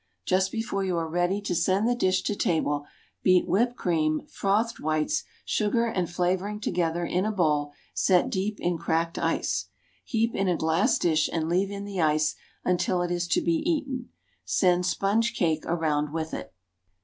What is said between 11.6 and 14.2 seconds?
in the ice until it is to be eaten.